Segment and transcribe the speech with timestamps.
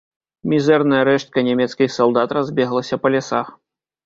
[0.53, 3.55] Мізэрная рэштка нямецкіх салдат разбеглася па лясах.